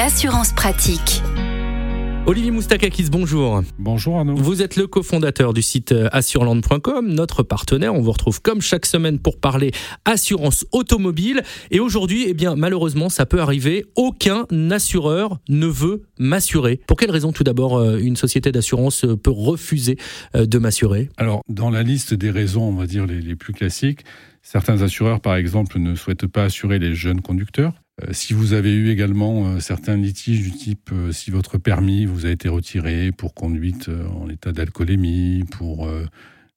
[0.00, 1.22] l'assurance pratique.
[2.24, 3.60] Olivier Moustakakis, bonjour.
[3.78, 4.34] Bonjour Arnaud.
[4.34, 7.94] Vous êtes le cofondateur du site assureland.com, notre partenaire.
[7.94, 9.72] On vous retrouve comme chaque semaine pour parler
[10.06, 11.42] assurance automobile.
[11.70, 13.84] Et aujourd'hui, eh bien, malheureusement, ça peut arriver.
[13.94, 16.80] Aucun assureur ne veut m'assurer.
[16.86, 19.98] Pour quelle raison, tout d'abord, euh, une société d'assurance peut refuser
[20.34, 21.10] euh, de m'assurer?
[21.18, 24.06] Alors, dans la liste des raisons, on va dire les, les plus classiques,
[24.40, 27.74] certains assureurs, par exemple, ne souhaitent pas assurer les jeunes conducteurs.
[28.02, 32.06] Euh, si vous avez eu également euh, certains litiges du type euh, si votre permis
[32.06, 35.88] vous a été retiré pour conduite en état d'alcoolémie, pour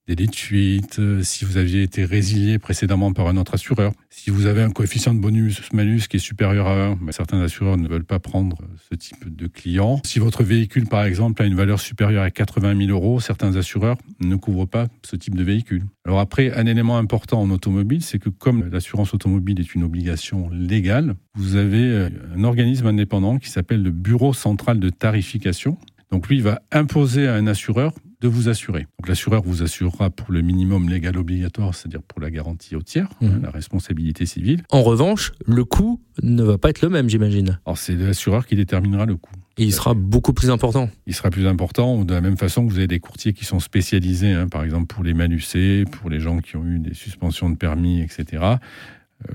[0.07, 4.45] délit de fuite, si vous aviez été résilié précédemment par un autre assureur, si vous
[4.45, 8.03] avez un coefficient de bonus-malus qui est supérieur à 1, ben, certains assureurs ne veulent
[8.03, 8.57] pas prendre
[8.89, 10.01] ce type de client.
[10.05, 13.97] Si votre véhicule, par exemple, a une valeur supérieure à 80 000 euros, certains assureurs
[14.19, 15.83] ne couvrent pas ce type de véhicule.
[16.05, 20.49] Alors après, un élément important en automobile, c'est que comme l'assurance automobile est une obligation
[20.49, 25.77] légale, vous avez un organisme indépendant qui s'appelle le Bureau central de tarification.
[26.11, 27.93] Donc lui, il va imposer à un assureur
[28.23, 28.87] de vous assurer.
[28.99, 33.09] Donc l'assureur vous assurera pour le minimum légal obligatoire, c'est-à-dire pour la garantie au tiers,
[33.21, 33.41] Mhm.
[33.43, 34.63] la responsabilité civile.
[34.71, 37.59] En revanche, le coût ne va pas être le même, j'imagine.
[37.65, 39.33] Alors c'est l'assureur qui déterminera le coût.
[39.57, 40.89] Et il sera beaucoup plus important.
[41.05, 43.59] Il sera plus important de la même façon que vous avez des courtiers qui sont
[43.59, 47.49] spécialisés, hein, par exemple pour les malucés, pour les gens qui ont eu des suspensions
[47.49, 48.23] de permis, etc.
[48.41, 48.53] Euh,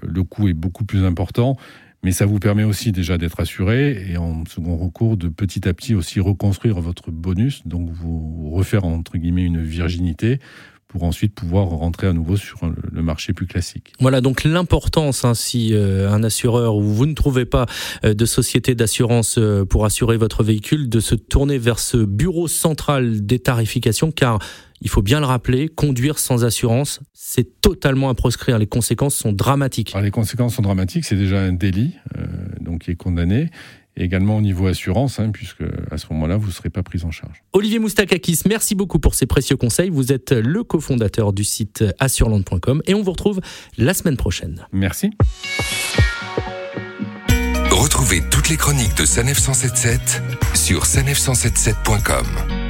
[0.02, 1.56] le coût est beaucoup plus important.
[2.02, 5.74] Mais ça vous permet aussi déjà d'être assuré et en second recours de petit à
[5.74, 10.38] petit aussi reconstruire votre bonus, donc vous refaire entre guillemets une virginité
[10.88, 13.92] pour ensuite pouvoir rentrer à nouveau sur le marché plus classique.
[14.00, 17.66] Voilà donc l'importance, hein, si euh, un assureur ou vous ne trouvez pas
[18.04, 22.48] euh, de société d'assurance euh, pour assurer votre véhicule, de se tourner vers ce bureau
[22.48, 24.38] central des tarifications, car
[24.80, 28.58] il faut bien le rappeler, conduire sans assurance, c'est totalement à proscrire.
[28.58, 29.90] Les conséquences sont dramatiques.
[29.94, 32.26] Alors les conséquences sont dramatiques, c'est déjà un délit, euh,
[32.60, 33.50] donc qui est condamné,
[33.96, 37.04] et également au niveau assurance, hein, puisque à ce moment-là, vous ne serez pas pris
[37.04, 37.42] en charge.
[37.52, 39.90] Olivier Moustakakis, merci beaucoup pour ces précieux conseils.
[39.90, 43.40] Vous êtes le cofondateur du site assureland.com et on vous retrouve
[43.76, 44.66] la semaine prochaine.
[44.72, 45.10] Merci.
[47.70, 50.22] Retrouvez toutes les chroniques de Sanef 177
[50.54, 52.67] sur sanef177.com.